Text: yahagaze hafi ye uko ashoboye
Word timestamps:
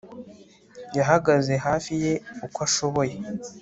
yahagaze 0.97 1.53
hafi 1.65 1.91
ye 2.03 2.13
uko 2.45 2.57
ashoboye 2.67 3.15